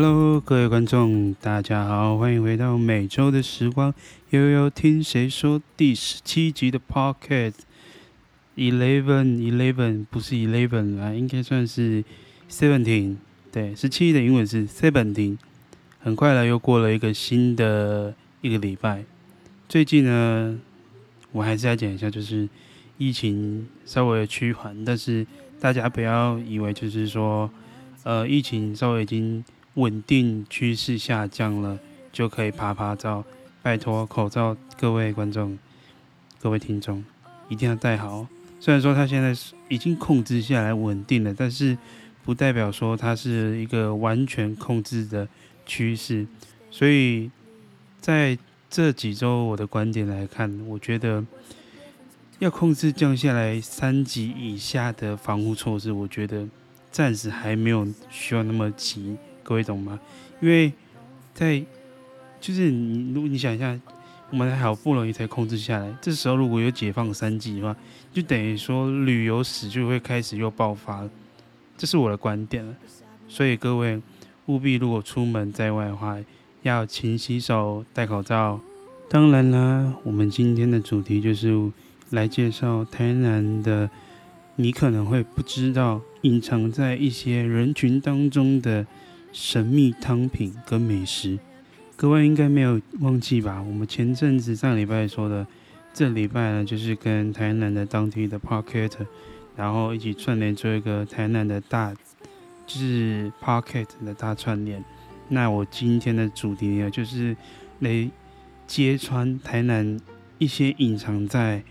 [0.00, 3.92] Hello，各位观众，大家好，欢迎回到每周的时光，
[4.30, 7.52] 悠悠听谁说第十七集的 Pocket。
[8.54, 12.04] Eleven Eleven 不是 Eleven 啊，应该算是
[12.48, 13.16] Seventeen。
[13.50, 15.36] 对，十七的英文是 Seventeen。
[15.98, 19.02] 很快了，又过了一个新的一个礼拜。
[19.68, 20.60] 最近呢，
[21.32, 22.48] 我还是要讲一下，就是
[22.98, 25.26] 疫情稍微趋缓，但是
[25.58, 27.50] 大家不要以为就是说，
[28.04, 31.78] 呃，疫情稍微已经稳定趋势下降了，
[32.12, 33.24] 就可以趴趴照。
[33.62, 35.58] 拜托，口罩，各位观众、
[36.40, 37.04] 各位听众，
[37.48, 38.26] 一定要戴好。
[38.60, 39.36] 虽然说它现在
[39.68, 41.76] 已经控制下来稳定了，但是
[42.24, 45.28] 不代表说它是一个完全控制的
[45.66, 46.26] 趋势。
[46.70, 47.30] 所以
[48.00, 48.38] 在
[48.70, 51.24] 这几周我的观点来看，我觉得
[52.38, 56.48] 要控制降下来三级以下的防护措施，我觉得
[56.90, 59.16] 暂时还没有需要那么急。
[59.48, 59.98] 各位懂吗？
[60.42, 60.70] 因为
[61.32, 61.64] 在
[62.38, 63.80] 就是你，如果你想一下。
[64.30, 67.74] 我们好不容易才控制下来，这时候如果有解放三级的话，
[68.12, 71.10] 就等于说旅游史就会开始又爆发了，
[71.78, 72.74] 这是我的观点了。
[73.26, 73.98] 所以各位
[74.44, 76.18] 务必如果出门在外的话，
[76.60, 78.60] 要勤洗手、戴口罩。
[79.08, 81.72] 当然啦，我们今天的主题就是
[82.10, 83.88] 来介绍台南的，
[84.56, 88.86] 你可能会不知道隐藏在一些人群当中的
[89.32, 91.38] 神秘汤品跟美食。
[91.96, 93.60] 各位应该没有忘记吧？
[93.60, 95.46] 我们前阵子上礼拜说的，
[95.92, 98.92] 这礼拜呢，就是跟台南的当地的 Pocket，
[99.56, 101.92] 然后一起串联做一个台南的大，
[102.66, 104.84] 就是 Pocket 的大串联。
[105.28, 107.36] 那我今天的主题呢，就是
[107.80, 108.08] 来
[108.66, 109.98] 揭穿台南
[110.38, 111.62] 一些隐藏在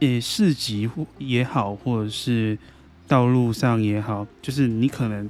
[0.00, 2.56] 呃市集也好，或者是
[3.06, 5.28] 道路上也好，就是你可能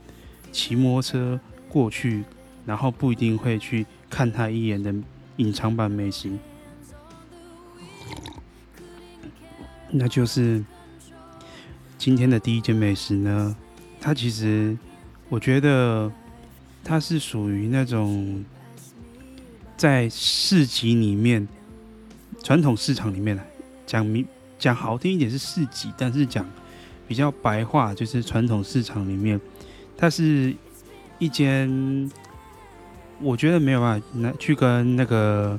[0.52, 2.24] 骑摩托车过去。
[2.66, 4.94] 然后不一定会去看他一眼的
[5.38, 6.30] 隐藏版美食，
[9.90, 10.62] 那就是
[11.96, 13.56] 今天的第一件美食呢。
[13.98, 14.76] 它其实
[15.30, 16.12] 我觉得
[16.84, 18.44] 它是属于那种
[19.78, 21.48] 在市集里面、
[22.42, 23.40] 传统市场里面
[23.86, 24.26] 讲明
[24.58, 26.44] 讲好听一点是市集，但是讲
[27.06, 29.40] 比较白话就是传统市场里面，
[29.98, 30.54] 它是
[31.18, 32.10] 一间。
[33.20, 35.58] 我觉得没有办法拿去跟那个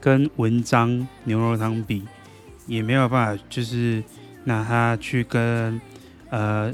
[0.00, 2.02] 跟文章牛肉汤比，
[2.66, 4.02] 也没有办法，就是
[4.42, 5.80] 拿它去跟
[6.28, 6.72] 呃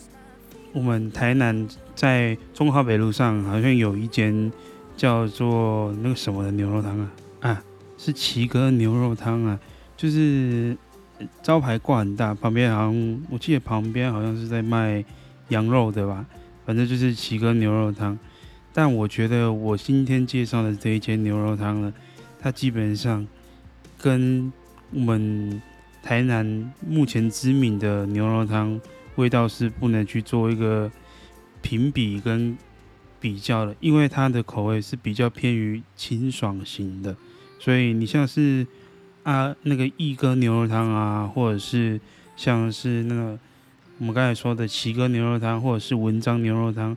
[0.73, 4.51] 我们台南在中华北路上好像有一间
[4.97, 7.63] 叫做那个什么的牛肉汤啊啊，
[7.99, 9.61] 是奇哥牛肉汤啊，
[9.95, 10.75] 就是
[11.43, 15.05] 招牌挂很大，旁边好像我记得旁边好像是在卖
[15.49, 16.25] 羊肉的吧，
[16.65, 18.19] 反正就是奇哥牛肉汤。
[18.73, 21.93] 但我觉得我今天介绍的这一间牛肉汤呢，
[22.41, 23.27] 它基本上
[23.99, 24.53] 跟
[24.91, 25.61] 我们
[26.03, 28.81] 台南目前知名的牛肉汤
[29.17, 30.91] 味道是不能去做一个
[31.61, 32.57] 评比跟
[33.21, 37.15] 比较的，因为它的口味是比较偏于清爽型的，
[37.59, 38.67] 所以你像是
[39.23, 42.01] 啊那个一哥牛肉汤啊，或者是
[42.37, 43.39] 像是那个
[44.03, 46.97] 我们刚才说的奇哥牛肉汤，或者是文章牛肉汤。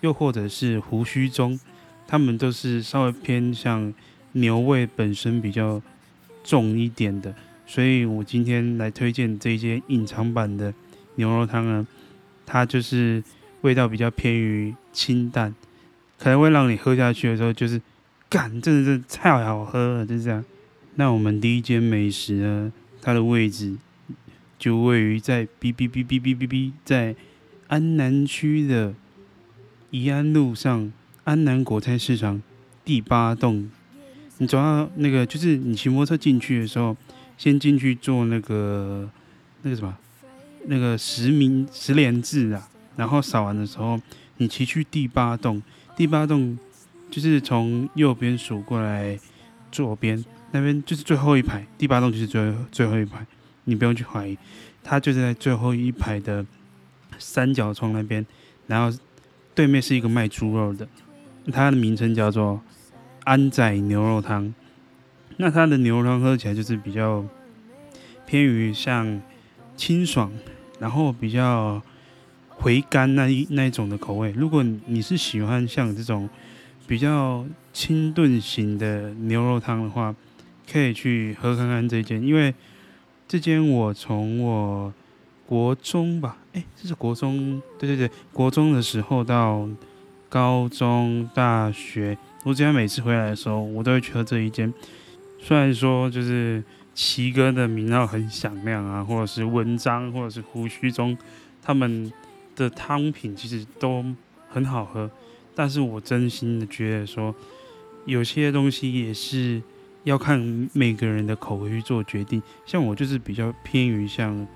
[0.00, 1.60] 又或者是胡须中，
[2.08, 3.94] 他们都是稍微偏向
[4.32, 5.80] 牛味本身比较
[6.42, 7.32] 重一点的，
[7.64, 10.74] 所以我今天来推荐这一间隐藏版的
[11.14, 11.86] 牛肉汤呢，
[12.44, 13.22] 它就是
[13.60, 15.54] 味道比较偏于清淡，
[16.18, 17.80] 可能会让你喝下去的时候就是，
[18.28, 20.44] 干，真的是太好喝了，就是这样。
[20.96, 23.76] 那我们第一间美食呢，它的位置
[24.62, 27.16] 就位于在 B B B B B B B 在
[27.66, 28.94] 安南区的。
[29.90, 30.90] 宜安路上
[31.24, 32.40] 安南果菜市场
[32.82, 33.68] 第八栋，
[34.38, 36.96] 你走到那个就是你骑摩托车进去的时候，
[37.36, 39.06] 先进去做那个
[39.60, 39.94] 那个什么
[40.64, 42.66] 那个实名实联制啊，
[42.96, 44.00] 然后扫完的时候，
[44.38, 45.62] 你骑去第八栋，
[45.94, 46.58] 第八栋
[47.10, 49.20] 就是从右边数过来
[49.70, 53.26] 左边那边就是最后一排，第八栋就是最最后一排，
[53.64, 54.38] 你不用去怀疑，
[54.82, 56.44] 它就在最后一排的
[57.18, 58.24] 三角窗那边，
[58.66, 58.98] 然后。
[59.54, 60.88] 对面是一个卖猪肉的，
[61.52, 62.62] 它的名称叫做
[63.24, 64.54] 安仔牛肉汤。
[65.36, 67.22] 那它的牛肉汤喝起来就是比较
[68.24, 69.20] 偏于像
[69.76, 70.32] 清爽，
[70.78, 71.82] 然后比较
[72.48, 74.32] 回甘那一那一种的口味。
[74.32, 76.26] 如果你是喜欢像这种
[76.86, 77.44] 比较
[77.74, 80.16] 清炖型的牛肉汤的话，
[80.66, 82.54] 可以去喝看看这间，因为
[83.32, 84.92] 这间我从我。
[85.46, 89.68] 国中吧，哎，这是国中，对对对，国中的时候到
[90.28, 94.72] 高中、大学，我只要每次回来的时候，我都会去喝这一间。
[95.38, 96.62] 虽然说就是
[96.94, 101.16] 奇哥的名号很响亮啊，或者是文章，或者是胡须中，
[101.60, 102.10] 他们
[102.56, 104.02] 的汤品其实都
[104.48, 105.10] 很好喝，
[105.54, 107.34] 但是我真心的觉得说，
[108.06, 109.60] 有些东西也是
[110.04, 112.42] 要看每个人的口味去做决定。
[112.66, 114.46] 像我就是比较偏于像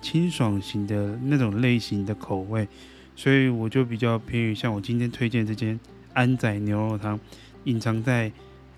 [0.00, 2.66] 清爽型的那种类型的口味，
[3.14, 5.78] 所以我就比较偏于像我今天推荐这间
[6.12, 7.18] 安仔牛肉汤，
[7.64, 8.30] 隐藏在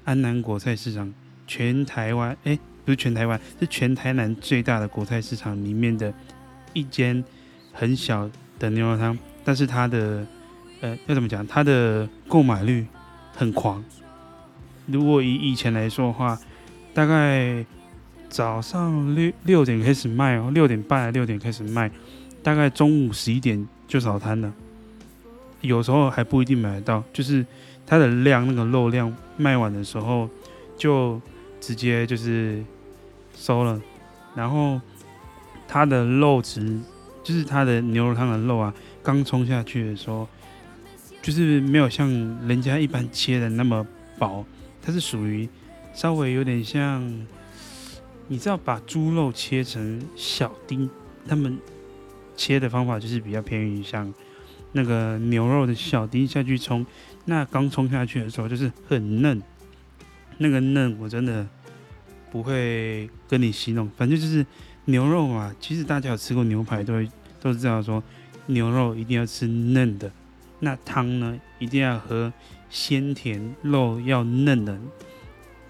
[0.04, 1.12] 安南国菜市场。
[1.50, 6.12] 全台湾哎，不是全台湾，是全台南最大的国菜市场里面的
[6.75, 7.25] 一间
[7.72, 10.26] 很小的牛肉汤，但是它的
[10.82, 11.46] 呃要怎么讲？
[11.46, 12.86] 它的购买率
[13.34, 13.82] 很狂。
[14.88, 16.37] 如果以以前来说的话，
[16.93, 17.64] 大概
[18.29, 21.88] 早上六六点开始卖哦，六点半六点开始卖，
[22.43, 24.52] 大概中午十一点就扫摊了。
[25.61, 27.46] 有时候还不一定买得到，就是
[27.87, 30.29] 它的量那个肉量卖完的时候
[30.76, 31.20] 就。
[31.61, 32.62] 直接就是
[33.37, 33.82] 收了，
[34.37, 34.81] 然后
[35.67, 36.79] 它的肉质
[37.25, 40.29] 就是它的牛肉汤的肉啊，刚冲下去的时候，
[41.20, 42.08] 就是没有像
[42.46, 43.85] 人家一般切的那么
[44.20, 44.46] 薄，
[44.88, 45.46] 它是属于
[45.93, 47.05] 稍微有点像，
[48.26, 50.88] 你知道把猪肉切成小丁，
[51.29, 51.58] 他们
[52.35, 54.11] 切的方法就是比较偏于像
[54.73, 56.87] 那个牛肉的小丁下去冲，
[57.26, 59.43] 那刚冲下去的时候就是很嫩。
[60.38, 61.46] 那个嫩我真的
[62.31, 64.46] 不会跟你形容，反正就是
[64.87, 65.55] 牛肉嘛。
[65.61, 67.11] 其实大家有吃过牛排，都会
[67.43, 68.02] 都知道说
[68.46, 70.11] 牛肉一定要吃嫩的。
[70.61, 72.32] 那汤呢，一定要喝
[72.70, 74.78] 鲜甜，肉要嫩的。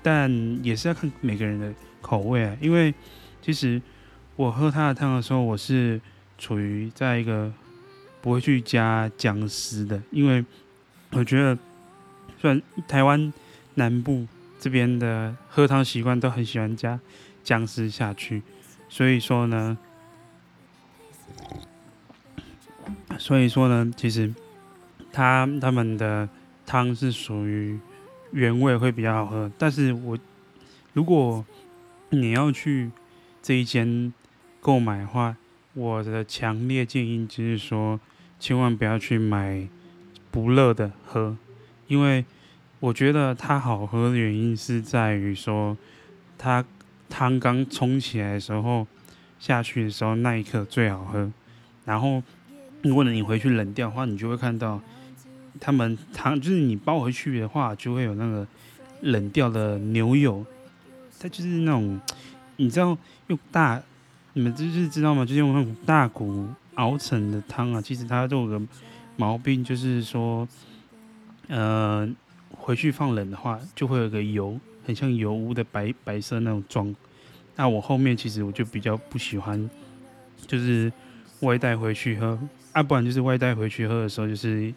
[0.03, 0.31] 但
[0.63, 2.57] 也是要看每个人的口味啊。
[2.61, 2.95] 因为
[3.43, 3.81] 其实
[4.37, 6.01] 我喝它的汤的时候，我是
[6.39, 7.53] 处于在一个
[8.21, 10.45] 不会去加姜丝的，因为
[11.11, 11.59] 我觉得
[12.41, 13.33] 虽然台湾
[13.75, 14.27] 南部。
[14.61, 16.99] 这边的喝汤习惯都很喜欢加
[17.45, 18.43] 姜丝下去，
[18.89, 19.79] 所以说呢，
[23.21, 24.35] 所以说呢，其实
[25.13, 26.29] 他他们的
[26.69, 27.81] 汤是属于
[28.33, 29.51] 原味会比较好喝。
[29.57, 30.19] 但是我
[30.93, 31.43] 如果
[32.11, 32.91] 你要去
[33.43, 34.13] 这一间
[34.61, 35.35] 购买的话，
[35.73, 37.99] 我的强烈建议就是说，
[38.39, 39.67] 千万不要去买
[40.31, 41.37] 不热的喝，
[41.87, 42.25] 因为。
[42.81, 45.77] 我觉得它好喝的原因是在于说，
[46.39, 46.65] 它
[47.09, 48.87] 汤刚冲起来的时候，
[49.41, 51.33] 下去的时候那一刻最好喝。
[51.85, 52.23] 然后，
[52.83, 54.81] 如果你回去冷掉的话，你就会看到，
[55.61, 58.47] 他们汤就是你包回去的话，就会有那个
[59.03, 60.45] 冷掉的牛油。
[61.21, 62.01] 它就是那种，
[62.57, 62.97] 你知道
[63.27, 63.83] 用大，
[64.33, 65.25] 你们就是知道吗？
[65.25, 68.63] 就是用那种大骨熬成的汤啊，其实它都有个
[69.17, 70.47] 毛病，就是说，
[71.49, 72.09] 呃。
[72.51, 76.95] 回去放冷的话，就会有个油，很像油污的白白色那种状。
[77.57, 79.71] 那我后面其实我就比较不喜欢，
[80.47, 80.93] 就是
[81.41, 82.39] 外带回去喝，
[82.73, 84.73] 啊，不然就是外带回去喝的时候，就是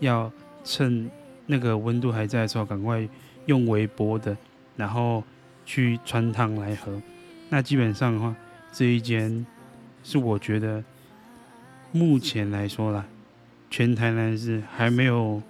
[0.00, 0.30] 要
[0.64, 1.10] 趁
[1.46, 3.08] 那个温度还在的时候，赶快
[3.46, 4.36] 用微波的，
[4.76, 5.22] 然后
[5.64, 7.00] 去汆烫来喝。
[7.48, 8.34] 那基本上的话，
[8.72, 9.46] 这一间
[10.02, 10.82] 是我觉得
[11.92, 13.06] 目前来说啦，
[13.70, 15.42] 全台南市还没有。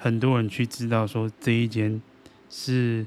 [0.00, 2.00] 很多人去知道说这一间
[2.48, 3.04] 是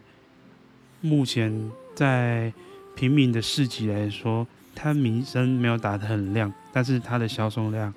[1.00, 2.52] 目前在
[2.98, 4.46] 平民的市集来说，
[4.76, 7.94] 它名声没有打得很亮，但是它的销售量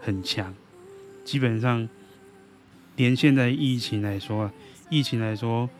[0.00, 0.54] 很强。
[1.24, 1.88] 基本上，
[2.98, 4.50] 连现在疫情来说，
[4.90, 5.70] 疫情来说，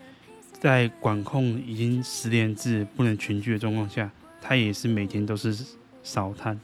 [0.60, 4.08] 在管控已经实联制不能群聚的状况下，
[4.40, 5.66] 它也是每天都是
[6.04, 6.58] 少摊。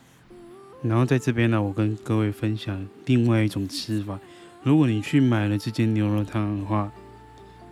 [0.80, 4.16] 然后在这边呢，我跟各位分享另外一种吃法。
[4.62, 6.92] 如果你去买了这间牛肉汤的话，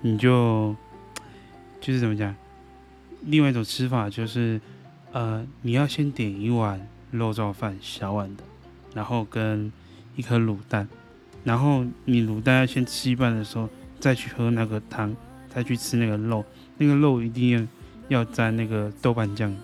[0.00, 0.74] 你就
[1.80, 2.34] 就是怎么讲？
[3.22, 4.60] 另外一种吃法就是，
[5.12, 8.42] 呃，你要先点一碗肉燥饭，小碗的，
[8.92, 9.72] 然后跟
[10.16, 10.88] 一颗卤蛋，
[11.44, 13.68] 然后你卤蛋要先吃一半的时候，
[13.98, 15.14] 再去喝那个汤，
[15.54, 16.44] 再去吃那个肉，
[16.78, 17.50] 那个肉一定
[18.08, 19.54] 要要沾那个豆瓣酱，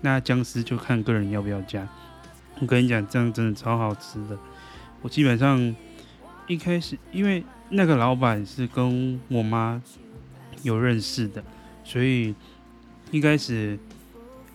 [0.00, 1.88] 那姜丝就看个人要不要加。
[2.60, 4.38] 我跟你讲，这样真的超好吃的，
[5.02, 5.74] 我基本上。
[6.46, 9.82] 一开始，因为那个老板是跟我妈
[10.62, 11.44] 有认识的，
[11.84, 12.34] 所以
[13.10, 13.78] 一开始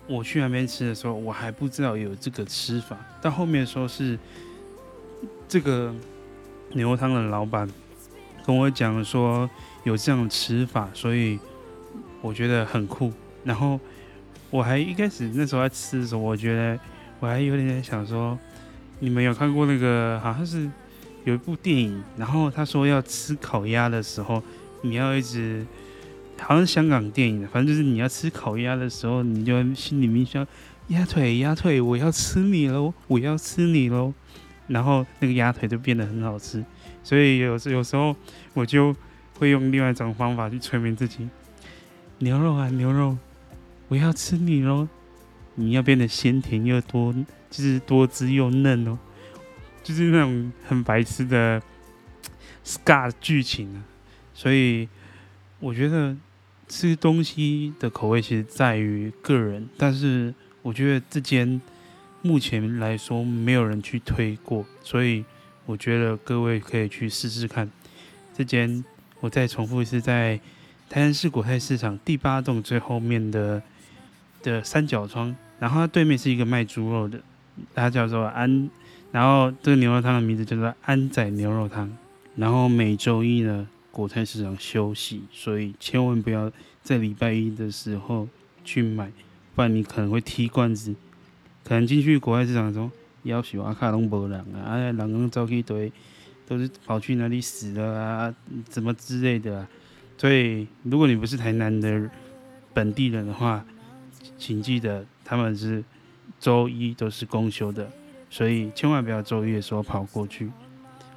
[0.08, 2.98] 我去那边吃的时候，我还不知道有这个吃法。
[3.22, 4.18] 到后面说是
[5.48, 5.94] 这个
[6.74, 7.70] 牛肉汤的老板
[8.46, 9.50] 跟我讲说
[9.84, 11.40] 有这样吃法，所以
[12.22, 13.12] 我觉得很酷。
[13.44, 13.80] 然后
[14.50, 16.80] 我还一开始那时候在吃的时候，我觉得
[17.20, 18.38] 我还有点在想说，
[19.00, 20.70] 你们有看过那个好像是。
[21.26, 24.44] 有一部电影，然后他说要吃烤鸭的时候，
[24.82, 25.66] 你要一直，
[26.38, 30.46] 好像是香港电影，反正就是你要吃烤鸭的时候，你就心里面想，
[30.90, 34.14] 鸭腿鸭腿，我要吃你喽，我要吃你喽，
[34.68, 36.64] 然后那个鸭腿就变得很好吃。
[37.04, 38.16] 所以有时有时候
[38.54, 38.96] 我就
[39.38, 41.28] 会用另外一种方法去催眠自己，
[42.20, 43.18] 牛肉啊牛肉，
[43.88, 44.88] 我要吃你喽，
[45.56, 47.14] 你要变得鲜甜又多，
[47.50, 48.98] 就是多汁又嫩哦。
[49.84, 51.62] 就是那种很白痴的
[52.64, 53.84] scar 剧情啊，
[54.34, 54.88] 所以
[55.60, 56.16] 我觉得
[56.70, 61.62] 吃东西的口味其实在于个人，但是我觉得这间
[62.24, 65.26] 目前来说没有人去推过，所以
[65.66, 67.70] 我觉得各位可以去试试看。
[68.34, 68.84] 这间
[69.20, 70.40] 我再重复一次，在
[70.90, 73.62] 台南市国泰市场第八栋最后面的
[74.42, 77.22] 的三角窗，然后它对面是一个卖猪肉的，
[77.76, 78.70] 它叫做安。
[79.12, 81.92] 然后这个牛肉汤的名字叫做安仔牛肉汤。
[82.38, 86.50] 然后每周一呢，国泰市场休息，所以千万不要
[86.82, 88.28] 在礼拜一的时候
[88.64, 89.12] 去买，
[89.54, 90.96] 不然你可能会踢罐子。
[91.64, 92.92] 可能进去国外市场中，
[93.24, 95.92] 要求阿卡拢无人啊，啊，人拢走去堆，
[96.46, 98.36] 都是跑去哪里死了啊，
[98.68, 99.68] 怎么之类的啊。
[100.18, 102.10] 所以如果你不是台南的
[102.74, 103.66] 本地人的话，
[104.38, 105.84] 请记得他们是
[106.40, 107.90] 周一都是公休的。
[108.30, 110.50] 所以千万不要周一的时候跑过去。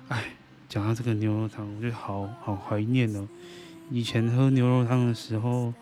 [0.09, 0.23] 哎，
[0.69, 3.26] 讲到这个牛肉汤，我就好好怀念哦。
[3.91, 5.73] 以前喝牛肉汤的时候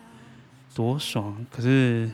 [0.73, 1.45] 多爽。
[1.51, 2.09] 可是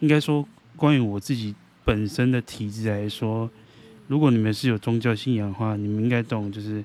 [0.00, 3.50] 应该说，关于我自己本身的体质来说，
[4.08, 6.84] 如果你们是有宗教信仰的话，你们应该懂，就是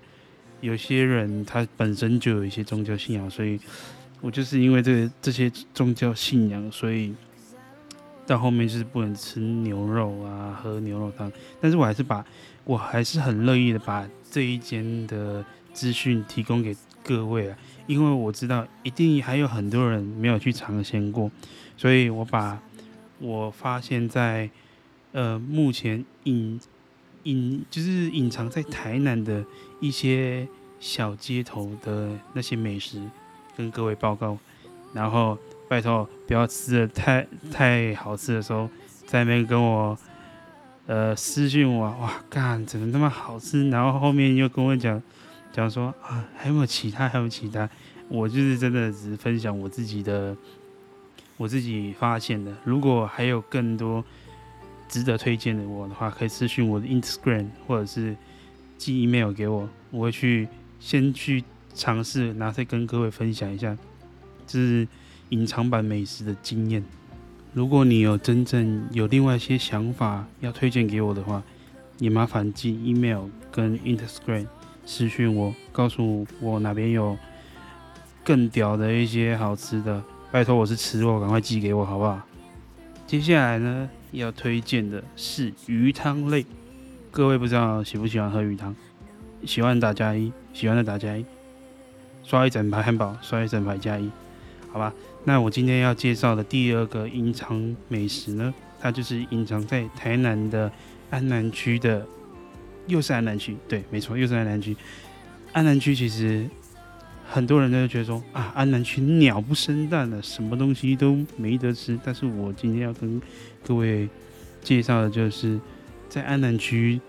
[0.62, 3.60] 有些人他本身就有一些宗教信仰，所以
[4.22, 7.14] 我就是因为这个这些宗教信仰，所以。
[8.28, 11.32] 到后面就是不能吃牛肉啊，喝牛肉汤。
[11.60, 12.24] 但是我还是把，
[12.64, 21.32] 我还是很乐意的把这一间的资讯提供给各位啊，因为我知道一定还有很多人没有去尝鲜过，
[21.76, 22.62] 所以我把
[23.18, 24.48] 我发现在
[25.12, 26.60] 呃目前隐
[27.24, 29.44] 隐就是隐藏在台南的
[29.80, 30.48] 一些
[30.80, 33.02] 小街头的那些美食
[33.56, 34.38] 跟各位报告，
[34.94, 35.38] 然后。
[35.70, 38.68] 拜托，不要吃的太太好吃的时候，
[39.06, 39.96] 在那边跟我
[40.88, 43.70] 呃私讯我，哇，干，怎么那么好吃？
[43.70, 45.00] 然后后面又跟我讲
[45.54, 47.08] 讲说啊，还有没有其他？
[47.08, 47.70] 还有其他？
[48.08, 50.36] 我就是真的只分享我自己的，
[51.38, 52.52] 我自己发现的。
[52.64, 54.04] 如果还有更多
[54.90, 58.18] 值得推荐的我的话，可以私讯我的 Instagram 或者是
[58.78, 60.50] 寄 email 给我，我会去
[60.82, 61.42] 先去
[61.74, 63.78] 尝试，拿出来跟各位分享一下，
[64.46, 64.88] 这是。
[65.30, 66.84] 隐藏版美食的经验，
[67.54, 71.44] 如果你有真正有另外一些想法要推荐给我的话，
[72.00, 74.48] 也麻烦寄 email 跟 Instagram
[74.88, 77.16] 私讯我，告诉我哪边有
[78.24, 82.20] 更屌的一些好吃的，拜托我是吃货，赶快寄给我好不好？
[83.06, 86.46] 接下来呢，要推荐的是鱼汤类，
[87.12, 88.76] 各位不知道喜不喜欢喝鱼汤？
[89.46, 91.26] 喜欢打加一，喜欢的打加一，
[92.24, 94.10] 刷一整排汉堡，刷一整排加一，
[94.72, 94.94] 好吧？
[95.24, 100.72] 那我今天要介绍的第二个隐藏美食呢，它就是隐藏在台南的
[101.10, 102.06] 安南区的，
[102.88, 104.76] 又是安南区，对，没错，又是安南区。
[105.54, 106.48] 安南区其实
[107.32, 111.98] 很多人都觉得说啊，安南区鸟不生蛋了，什么东西都没得吃。
[112.04, 113.22] 但是我今天要跟
[113.64, 114.10] 各位
[114.62, 115.60] 介绍的就是
[116.10, 117.00] 在安南区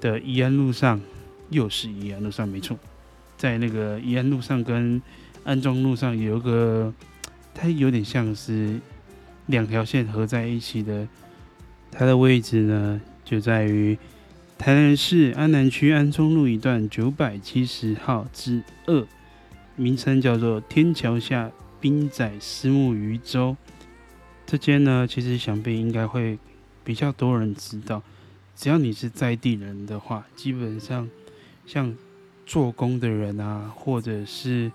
[0.00, 1.00] 的宜安路上，
[1.50, 2.78] 又是宜安路上，没错，
[3.36, 5.00] 在那个宜安路上跟
[5.44, 6.92] 安中路上有一个。
[7.60, 8.78] 它有点像是
[9.46, 11.08] 两条线合在一起的，
[11.90, 13.98] 它的位置呢就在于
[14.56, 19.04] 台南市安南区安中路一段九百七十号之二，
[19.78, 23.56] 名称叫做天桥下滨仔私募鱼粥。
[24.44, 26.38] 这间呢，其实想必应该会
[26.84, 28.02] 比较多人知道，
[28.54, 31.08] 只要你是在地人的话，基本上
[31.64, 31.96] 像
[32.44, 34.70] 做工的人啊，或者是。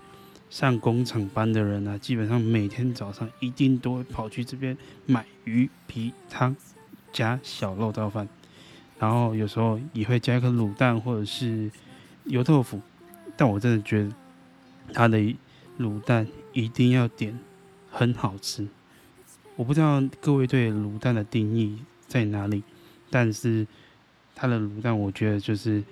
[0.50, 6.54] 上工厂班的人、啊，基本上每天早上一定都会跑去这边买鱼皮汤
[7.12, 8.28] 加小肉燥饭，
[9.00, 11.68] 然后有时候也会加一颗卤蛋或者是
[12.26, 12.80] 油豆腐。
[13.36, 14.12] 但我真的觉得
[14.92, 15.18] 它的
[15.78, 17.38] 卤蛋一定要点，
[17.90, 18.68] 很好吃。
[19.56, 22.62] 我不知道各位对卤蛋的定义在哪里，
[23.10, 23.66] 但是
[24.34, 25.82] 它的卤蛋我觉得就是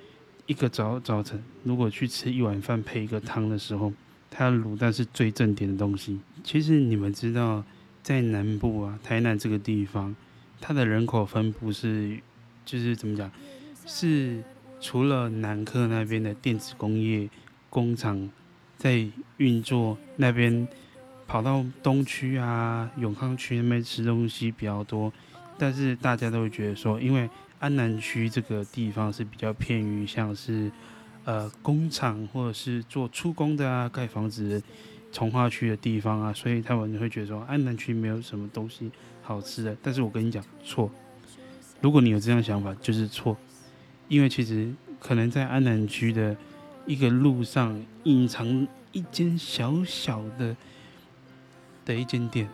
[0.46, 3.92] 一个早早晨如果去吃一碗饭配一个汤的时候。
[4.34, 6.18] 它的卤蛋是最正点的东西。
[6.42, 7.62] 其实你们知道，
[8.02, 10.16] 在南部啊，台南这个地方，
[10.58, 12.18] 它的人口分布是，
[12.64, 13.30] 就是怎么讲，
[13.84, 14.42] 是
[14.80, 17.28] 除了南科那边的电子工业
[17.68, 18.30] 工厂
[18.82, 20.66] 在运作，那边
[21.28, 25.12] 跑到东区啊、永康区那边吃东西比较多，
[25.56, 30.68] 但是大家都会觉得说，因为安南区这个地方是比较偏于像是
[31.24, 34.62] 呃工厂或者是做出工的啊、盖房子的
[35.12, 38.90] 重划区的地方啊，所以他们会觉得说安南区没有什么东西
[39.22, 39.76] 好吃的。
[39.80, 40.90] 但是我跟你讲错，
[41.80, 43.36] 如果你有这样想法，就是错。
[44.08, 46.36] 因为其实可能在安南区的
[46.86, 50.56] 一个路上隐藏一间小小的
[51.84, 52.48] 的一间店，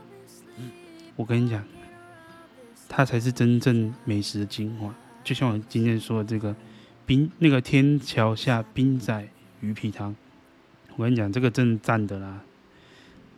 [1.16, 1.64] 我跟你讲，
[2.88, 4.94] 它才是真正美食的精华。
[5.24, 6.54] 就像我今天说的这个
[7.04, 9.28] 冰那个天桥下冰仔
[9.60, 10.14] 鱼皮汤，
[10.96, 12.40] 我跟你讲，这个真赞的啦。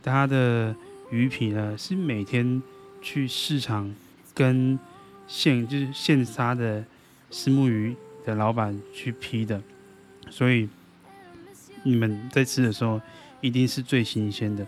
[0.03, 0.75] 它的
[1.11, 2.61] 鱼皮呢是每天
[3.01, 3.93] 去市场
[4.33, 4.79] 跟
[5.27, 6.85] 现就是现杀的
[7.29, 7.95] 虱目鱼。
[8.23, 9.59] 的老板去批的，
[10.29, 10.69] 所以
[11.83, 13.01] 你们在吃的时候
[13.41, 14.65] 一定是最新鲜的。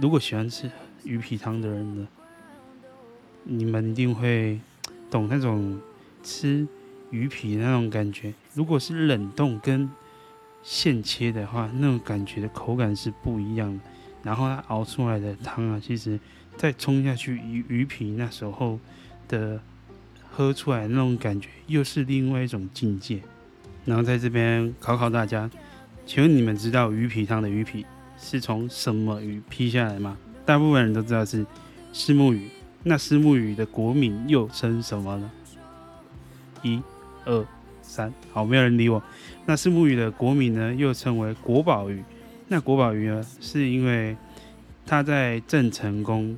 [0.00, 0.70] 如果喜欢吃
[1.04, 2.08] 鱼皮汤的人呢，
[3.44, 4.60] 你们一定会
[5.10, 5.80] 懂那种
[6.22, 6.66] 吃
[7.10, 8.32] 鱼皮那种感觉。
[8.54, 9.88] 如果是冷冻跟
[10.62, 13.84] 现切的话，那种感觉的口感是不一样的。
[14.22, 16.18] 然后它熬出来的汤啊，其实
[16.56, 18.78] 再冲下去鱼鱼皮那时候
[19.28, 19.60] 的。
[20.30, 23.20] 喝出来那种感觉又是另外一种境界。
[23.84, 25.50] 然后在这边考考大家，
[26.08, 27.84] 请问你们知道鱼皮汤的鱼皮
[28.18, 30.16] 是从什么鱼劈下来吗？
[30.46, 31.44] 大部分人都知道是
[31.92, 32.48] 虱目鱼。
[32.82, 35.30] 那虱目鱼的国名又称什么呢？
[36.62, 36.80] 一、
[37.26, 37.46] 二、
[37.82, 39.02] 三，好，没有人理我。
[39.44, 42.02] 那虱目鱼的国名呢，又称为国宝鱼。
[42.46, 44.16] 那国宝鱼呢，是因为
[44.86, 46.34] 他在郑成功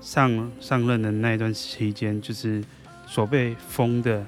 [0.00, 2.64] 上上任的那一段期间，就是。
[3.06, 4.24] 所被封的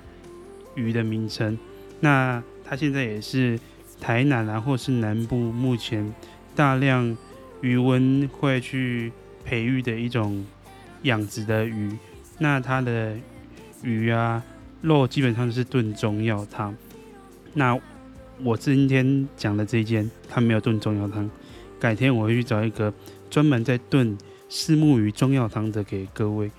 [0.75, 1.59] 鱼的名称，
[1.99, 3.59] 那它现在也是
[4.01, 6.15] 台南啊，或是南部目前
[6.55, 7.17] 大量
[7.61, 9.13] 鱼塭会去
[9.45, 10.45] 培育的一种
[11.03, 11.97] 养殖的鱼。
[12.39, 13.17] 那它的
[13.83, 14.43] 鱼啊
[14.83, 16.75] 肉基本上是炖中药汤。
[17.55, 17.79] 那
[18.43, 21.31] 我今天讲的这一间，它没有炖中药汤。
[21.79, 22.93] 改天我会去找一个
[23.31, 24.17] 专门在炖
[24.49, 26.51] 虱目鱼中药汤的给各位。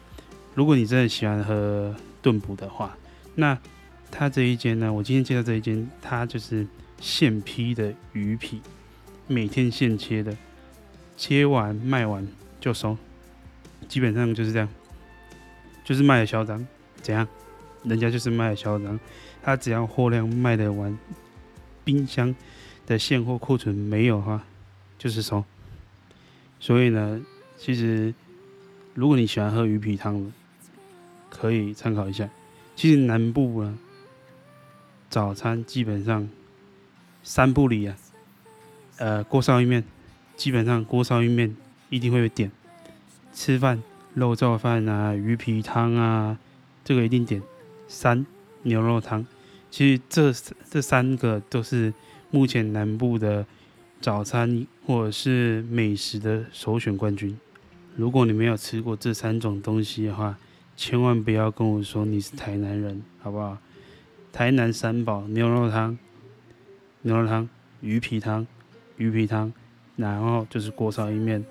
[0.53, 1.95] 如果你真的喜欢喝。
[2.19, 2.97] 炖补的话，
[3.35, 3.57] 那
[4.11, 4.91] 他这一间呢？
[4.91, 6.67] 我今天介绍这一间，它就是
[6.99, 8.61] 现批的鱼皮，
[9.27, 10.35] 每天现切的，
[11.15, 12.27] 切完卖完
[12.59, 12.97] 就收，
[13.87, 14.67] 基本上就是这样，
[15.83, 16.65] 就是卖的嚣张。
[17.01, 17.27] 怎样？
[17.83, 18.99] 人家就是卖的嚣张，
[19.41, 20.97] 他只要货量卖得完，
[21.83, 22.35] 冰箱
[22.85, 24.43] 的现货库存没有的话，
[24.97, 25.43] 就是收。
[26.59, 27.21] 所以呢，
[27.57, 28.13] 其实
[28.93, 30.31] 如果你喜欢喝鱼皮汤的
[31.29, 32.29] 可以参考一下。
[32.75, 33.75] 其实南部呢，
[35.09, 36.29] 早餐基本上
[37.29, 37.97] 三不离啊，
[38.99, 39.83] 呃，锅烧意面，
[40.37, 41.53] 基本上锅烧意面
[41.89, 42.49] 一定会点。
[43.33, 46.39] 吃饭肉燥饭啊，鱼皮汤啊，
[46.85, 47.43] 这个一定点。
[47.89, 48.25] 三
[48.63, 49.27] 牛肉汤，
[49.69, 50.33] 其实这
[50.69, 51.93] 这三个都是
[52.31, 53.45] 目前南部的
[53.99, 57.37] 早餐或者是美食的首选冠军。
[57.97, 60.37] 如果你没有吃过这三种东西的话，
[60.77, 63.57] 千万不要跟我说你是台南人，好不好？
[64.31, 65.97] 台南三宝：牛肉汤、
[67.07, 67.49] 牛肉汤、
[67.81, 68.45] 鱼皮汤、
[68.97, 69.51] 鱼皮汤，
[69.95, 71.43] 然后就是锅烧意面。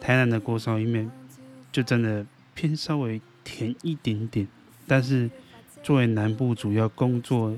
[0.00, 1.10] 台南的锅烧意面
[1.70, 4.48] 就真的偏稍微甜一点点，
[4.86, 5.28] 但是
[5.82, 7.54] 作为南部主要工作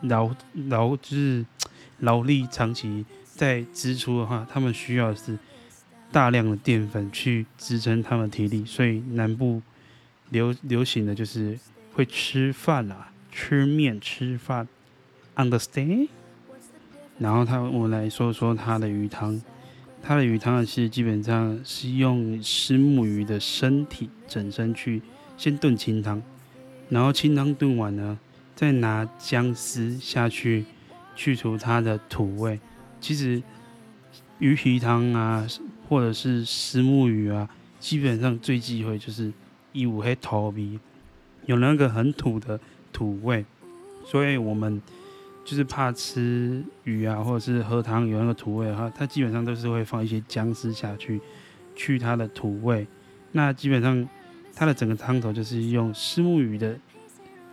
[0.00, 0.34] 劳
[0.68, 1.44] 劳就是
[1.98, 5.38] 劳力长期在支出的话，他们需要的是
[6.10, 9.60] 大量的淀粉去支撑他们体力，所以南部。
[10.30, 11.56] 流流行的就是
[11.92, 14.66] 会吃饭啊，吃面吃饭
[15.36, 16.08] ，understand？
[17.18, 19.40] 然后他我来说说他的鱼汤，
[20.02, 25.00] 他的鱼汤呢是基本上是用石目鱼的身体整身去
[25.36, 26.22] 先炖清汤，
[26.88, 28.18] 然后清汤炖完呢，
[28.54, 30.64] 再拿姜丝下去
[31.14, 32.58] 去除它的土味。
[33.00, 33.42] 其实
[34.38, 35.46] 鱼皮汤啊，
[35.88, 37.48] 或者是石目鱼啊，
[37.78, 39.32] 基本上最忌讳就是。
[39.76, 40.78] 一五黑头皮，
[41.46, 42.60] 有那个很土的
[42.92, 43.44] 土味，
[44.06, 44.80] 所以我们
[45.44, 51.20] 就是怕吃鱼啊，或者是喝汤有那个土味的话，它基本上都是会放一些姜丝下去
[51.74, 52.86] 去它的土味。
[53.32, 54.08] 那基本上
[54.54, 56.78] 它的整个汤头就是用虱目鱼的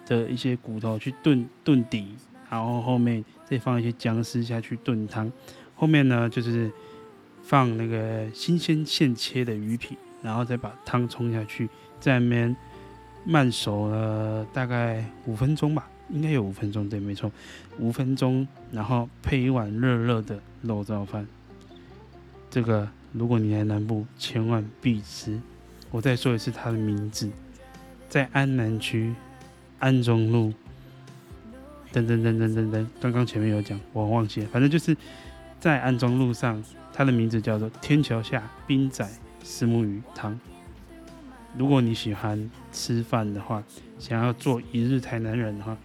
[0.06, 2.16] 的一些骨头去炖炖底，
[2.50, 5.32] 然后后面再放一些姜丝下去炖汤。
[5.76, 6.72] 后面呢就是
[7.44, 11.68] 放那个新鲜现切的鱼皮，然后再把汤冲下去。
[12.00, 12.56] 在那边
[13.26, 17.32] 慢熟了大概五分钟吧，应该有五分钟，对，没错，
[17.80, 21.26] 五分钟，然后配一碗热热的肉燥饭。
[22.50, 25.40] 这个如果你来南部，千万必吃。
[25.90, 27.30] 我再说一次它的名字，
[28.10, 29.14] 在安南区
[29.80, 30.54] 安中路。
[31.94, 34.96] 等等等等等等，刚刚前面有讲，我忘记了，反正就是
[35.60, 39.06] 在安中路上，它的名字叫做天桥下兵仔
[39.44, 40.40] 虱目鱼汤。
[41.58, 43.62] 如果你喜欢吃饭的话，
[44.00, 45.78] 想要做一日台南人的话，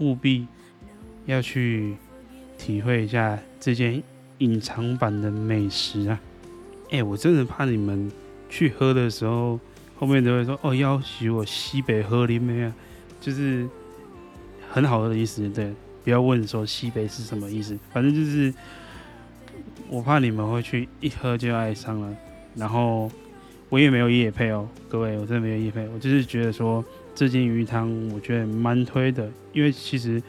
[0.00, 0.46] 务必
[1.26, 1.94] 要去
[2.58, 4.02] 体会一下这间
[4.38, 6.20] 隐藏版的美食啊！
[6.90, 8.10] 哎、我真的怕你们
[8.48, 9.60] 去喝的时候，
[9.96, 12.74] 后面都会说哦，要许我西北喝里面啊，
[13.20, 13.68] 就是。
[14.72, 18.54] 很好喝的意思，对，不要问说西北是什么意思，反正就是
[19.88, 22.16] 我怕你们会去一喝就爱上了，
[22.54, 23.10] 然后
[23.68, 26.84] 我也没有夜配哦，各位，我真的没有夜配，我就是觉得说
[27.20, 30.22] 这间鱼汤我觉得蛮推的，因为其实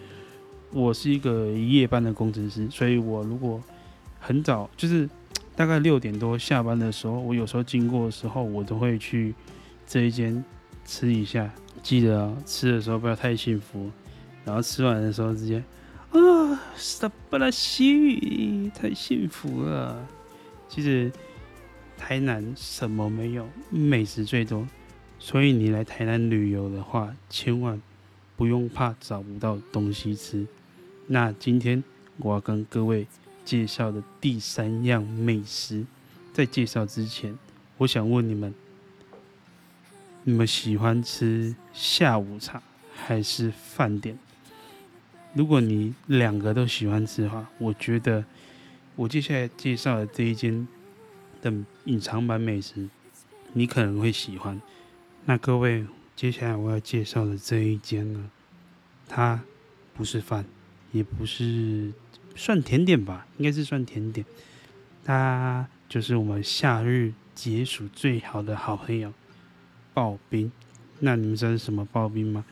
[0.73, 3.63] 我是一个夜班的工程师，所以我如果
[4.19, 5.09] 很早就是
[5.55, 9.33] 大概六点多下班的时候，我有时候经过的时候，我都会去
[9.87, 10.43] 这一间
[10.83, 11.49] 吃一下，
[11.81, 13.89] 记得哦，吃的时候不要太幸福。
[14.43, 15.63] 然后吃完的时候直接
[16.11, 16.19] 啊，
[16.75, 20.05] 萨巴拉西，太幸福了。
[20.67, 21.09] 其实
[21.97, 24.67] 台南什么没有，美食最多，
[25.23, 27.79] 所以你来台南旅游的话，千万
[28.35, 30.47] 不用怕找不到东西吃。
[31.05, 31.83] 那今天
[32.17, 33.05] 我要跟各位
[33.45, 35.85] 介绍的第三样美食，
[36.33, 37.37] 在介绍之前，
[37.77, 38.51] 我想问你们：
[40.23, 44.17] 你们喜欢吃下午茶还是饭点？
[45.35, 48.25] 如果你两个都喜欢吃的话，我觉得
[48.95, 50.67] 我接下来介绍的这一间
[51.43, 51.53] 的
[51.85, 52.89] 隐藏版美食，
[53.53, 54.59] 你可能会喜欢。
[55.25, 58.29] 那各位，接下来我要介绍的这一间呢，
[59.07, 59.41] 它
[59.93, 60.45] 不是饭，
[60.91, 61.93] 也不是
[62.35, 64.25] 算甜点吧，应该是算甜点。
[65.05, 69.13] 它就是我们夏日解暑最好的好朋友——
[69.93, 70.51] 刨冰。
[70.99, 72.43] 那你们知道是什么刨冰吗？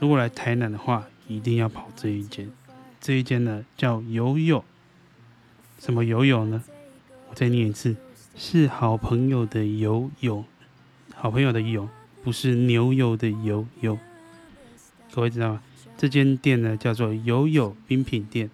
[0.00, 2.50] 如果来台南的话，一定要跑这一间，
[3.00, 4.64] 这一间呢叫友友，
[5.78, 6.64] 什么友友呢？
[7.28, 7.96] 我再念一次，
[8.34, 10.44] 是好朋友的友友，
[11.22, 11.88] 好朋友的友，
[12.24, 13.96] 不是牛油的油油。
[15.12, 15.62] 各位知道吗？
[15.96, 18.50] 这间店呢叫做友友冰品店，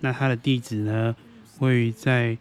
[0.00, 1.16] 那它的地址呢
[1.60, 2.36] 位于在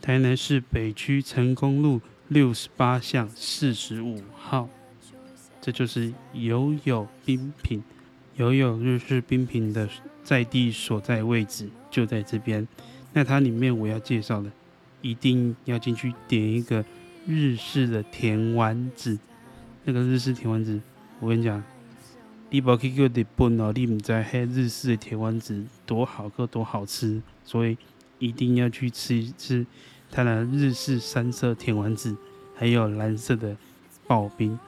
[0.00, 4.68] 台南市北区成功路六十八巷四十五号，
[5.60, 7.84] 这就是友友冰品。
[8.34, 9.88] 友友日式冰品的
[10.24, 12.66] 在地所在位置就在这边。
[13.12, 14.50] 那它里面我要介绍的，
[15.02, 16.84] 一定要进去点一个
[17.26, 19.18] 日式的甜丸子。
[19.84, 20.80] 那个日式甜丸子，
[21.20, 21.62] 我跟你讲，
[22.50, 27.20] 你不去叫日本哦，你不知道日式的甜丸子多好喝多好吃。
[27.44, 27.76] 所以
[28.18, 29.66] 一定要去吃一吃
[30.10, 32.16] 它的日式三色甜丸子，
[32.54, 33.56] 还有蓝色的
[34.06, 34.58] 刨冰。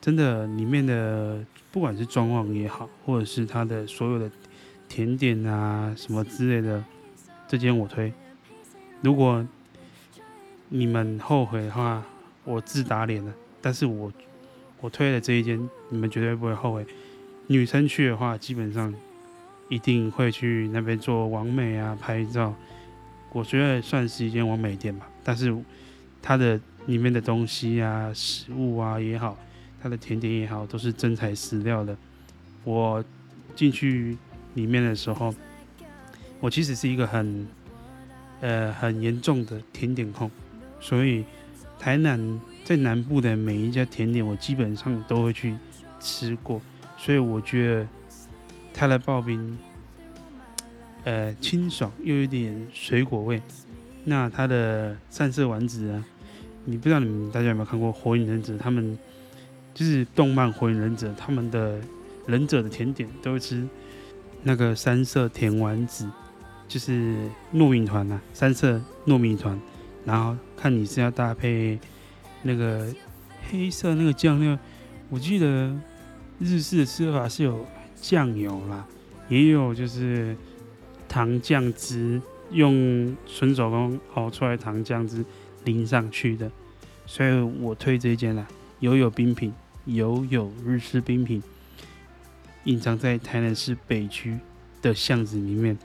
[0.00, 4.30] 真的，里面的不管是装潢也好，或者是它的所有的
[4.88, 6.84] 甜点啊什么之类的，
[7.48, 8.12] 这间我推。
[9.02, 9.46] 如果
[10.70, 12.02] 你们后悔的话，
[12.44, 13.34] 我自打脸了。
[13.60, 14.10] 但是我
[14.80, 16.86] 我推的这一间，你们绝对不会后悔。
[17.48, 18.94] 女生去的话，基本上
[19.68, 22.54] 一定会去那边做完美啊拍照。
[23.32, 25.06] 我觉得算是一间完美店吧。
[25.22, 25.54] 但是
[26.22, 29.36] 它的里面的东西啊、食物啊也好。
[29.82, 31.96] 它的甜点也好，都是真材实料的。
[32.64, 33.02] 我
[33.56, 34.16] 进去
[34.52, 35.34] 里面的时候，
[36.38, 37.48] 我其实是一个很
[38.42, 40.30] 呃很严重的甜点控，
[40.80, 41.24] 所以
[41.78, 45.54] 台南在南部的每一家甜点，我基本上都会去
[46.00, 46.60] 吃过。
[46.96, 47.86] 所以我觉得
[48.74, 49.58] 它的刨冰
[51.04, 53.40] 呃清爽又有点水果味。
[54.04, 56.04] 那它的三色丸子啊，
[56.64, 58.98] 你不知道你们大家有没有看过《火影忍者》他们？
[59.72, 61.80] 就是动漫《火影忍者》，他们的
[62.26, 63.66] 忍者的甜点都会吃
[64.42, 66.10] 那个三色甜丸子，
[66.66, 67.16] 就是
[67.54, 69.58] 糯米团、啊，三色糯米团，
[70.04, 71.78] 然后看你是要搭配
[72.42, 72.92] 那个
[73.48, 74.58] 黑色那个酱料。
[75.08, 75.74] 我记得
[76.38, 77.66] 日式的吃法是有
[78.00, 78.86] 酱油啦，
[79.28, 80.36] 也有就是
[81.08, 82.20] 糖酱汁，
[82.50, 85.24] 用纯手工熬出来糖酱汁
[85.64, 86.50] 淋上去的，
[87.06, 88.46] 所以我推这间啦。
[88.80, 89.52] 有有冰品，
[89.86, 91.42] 有有日式冰品，
[92.64, 94.38] 隐藏在台南市北区
[94.82, 95.78] 的巷子里面。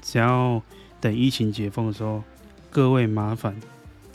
[0.00, 0.62] 只要
[1.00, 2.22] 等疫情解封的时候，
[2.70, 3.54] 各位麻烦，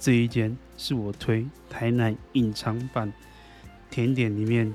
[0.01, 3.13] 这一间是我推台南隐藏版
[3.91, 4.73] 甜点里面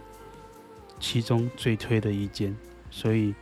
[1.01, 2.57] 其中最推的一间，
[2.93, 3.35] 所以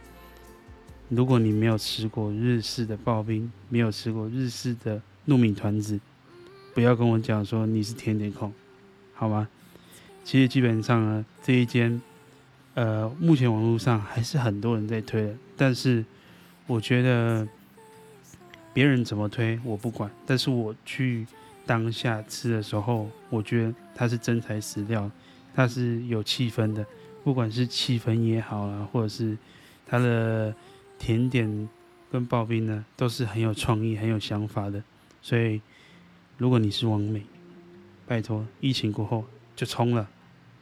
[1.11, 6.01] 如果你没有吃过日式的刨冰，没有吃过日式的糯米团子，
[6.73, 8.51] 不要跟我讲说你是甜点控，
[9.13, 9.47] 好吗？
[10.25, 12.01] 其实基本上呢，这一间，
[12.73, 16.03] 呃，目前网络上还是很多人在推的，但是
[16.67, 17.47] 我觉得
[18.73, 21.27] 别人怎么推我不管，但是我去
[21.67, 25.11] 当下吃的时候，我觉得它是真材实料，
[25.55, 26.85] 它是有气氛的，
[27.23, 29.37] 不管是气氛也好啊，或者是
[29.87, 30.55] 它的
[30.99, 31.69] 甜点
[32.11, 34.83] 跟刨冰呢，都是很有创意、很有想法的，
[35.23, 35.61] 所以。
[36.37, 37.23] 如果你是王美，
[38.09, 39.25] 拜托，疫情过后
[39.55, 40.11] 就冲了，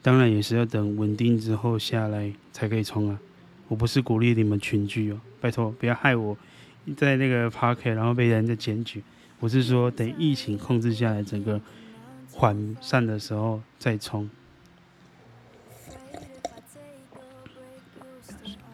[0.03, 3.19] 当然也是要等稳定之后下来才可以冲啊。
[3.67, 6.37] 我不是鼓励你们群聚哦，拜托不要害我
[6.95, 9.01] 在那个 park 然后被人家检举。
[9.43, 11.59] 我是说等疫情控制下来，整个
[12.31, 14.29] 缓散的时候再冲。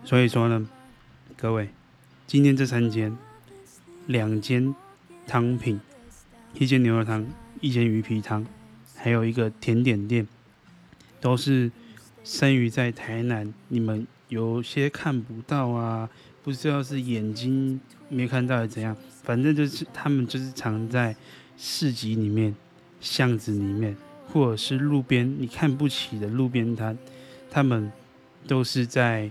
[0.06, 0.70] 所以说呢，
[1.36, 1.70] 各位，
[2.28, 3.18] 今天这三间，
[4.06, 4.76] 两间
[5.26, 5.82] 汤品。
[6.54, 7.26] 一间牛肉汤，
[7.62, 8.46] 一间鱼皮汤，
[8.96, 10.28] 还有一个甜点店，
[11.20, 11.72] 都是
[12.24, 13.52] 生于在台南。
[13.70, 16.12] 你们有些看不到啊，
[16.44, 21.16] 不知道是眼睛没看到还是怎样，反正就是他们就是藏在
[21.58, 22.56] 市集里面、
[23.00, 23.96] 巷子里面，
[24.32, 26.98] 或者是路边你看不起的路边摊，
[27.52, 27.92] 他们
[28.48, 29.30] 都是在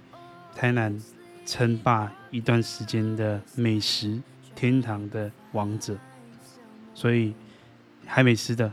[0.54, 1.00] 台南
[1.46, 4.20] 称霸一段时间的美食
[4.54, 5.96] 天堂的王者。
[6.94, 7.32] 所以
[8.04, 8.72] 还没吃的，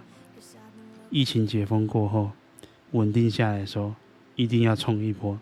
[1.10, 2.32] 疫情解封过后
[2.92, 3.94] 稳定下来的时候，
[4.36, 5.40] 一定要冲一波。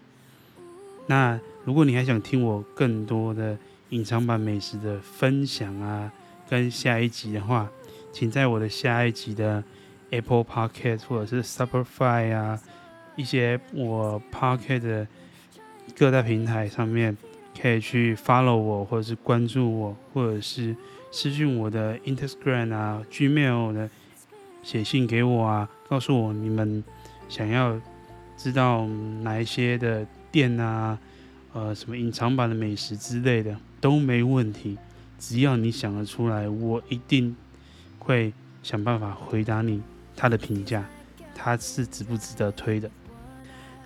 [1.08, 3.58] 那如果你还想听我更多的
[3.90, 6.12] 隐藏版美食的分享啊，
[6.50, 7.70] 跟下一集的话，
[8.12, 9.64] 请在我的下一集的
[10.10, 12.60] Apple Pocket 或者是 Spotify 啊，
[13.16, 15.08] 一些我 Pocket 的
[15.98, 17.18] 各大平台上面，
[17.62, 20.76] 可以去 follow 我，或者是关注我，或者是。
[21.16, 23.88] 私讯我的 Instagram 啊，Gmail 的
[24.64, 26.84] 写信给我啊，告诉我你们
[27.30, 27.80] 想要
[28.36, 28.88] 知道
[29.22, 30.98] 哪一些的店啊，
[31.54, 34.78] 呃，什么隐藏版的美食之类的都没问题，
[35.20, 37.36] 只要你想得出来，我一定
[38.00, 39.82] 会想办法回答你
[40.16, 40.84] 他的评价，
[41.36, 42.90] 他是值不值得推的。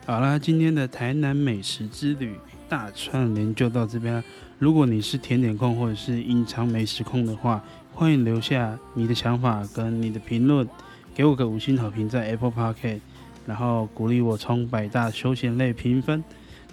[0.06, 2.36] 好啦，今天的台南美食之旅
[2.69, 4.23] 大串联就到这边。
[4.58, 7.62] 如果你是甜点控或者是隐藏美食控的话，
[7.93, 10.65] 欢迎留下你的想法跟你的评论，
[11.13, 13.01] 给我个五星好评在 Apple Podcast，
[13.45, 16.23] 然后鼓励我冲百大休闲类评分，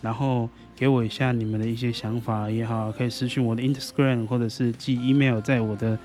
[0.00, 5.98] 然后给我一下你们的一些想法也好，可以私讯我的 Instagram 或者是寄 email，在我的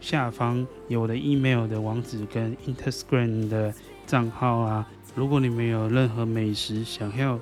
[0.00, 3.72] 下方有我的 email 的网址跟 Instagram 的
[4.06, 4.86] 账号啊。
[5.14, 7.40] 如果你们有任何美食想要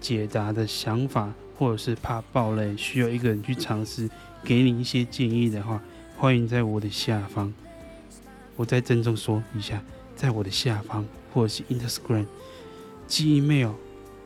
[0.00, 4.08] 解答的想法，或者是怕爆雷，需要一个人去尝试，
[4.42, 5.80] 给你一些建议的话，
[6.16, 7.52] 欢迎在我的下方。
[8.56, 9.82] 我再郑重说一下，
[10.16, 12.26] 在我的下方，或者是 Instagram
[13.06, 13.72] 寄 email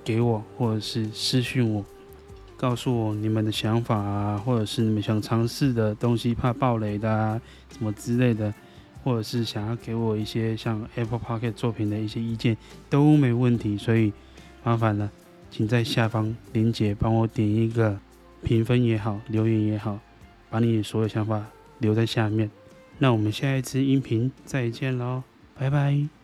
[0.05, 1.85] 给我，或者是私讯我，
[2.57, 8.53] 告诉我你们的想法啊，或者是你们想尝试的东西，怕爆雷的啊，什么之类的，
[9.05, 12.57] 或者是想要给我一些像 Apple Pocket 作品的一些意见，
[12.89, 13.77] 都没问题。
[13.77, 14.13] 所以
[14.63, 15.11] 麻烦了。
[15.51, 18.01] 请在下方链接帮我点一个
[18.43, 19.99] 评分也好，留言也好，
[20.49, 21.45] 把你所有想法
[21.79, 22.51] 留在下面。
[22.97, 25.23] 那我们下一次音频再见喽，
[25.59, 26.22] 拜拜。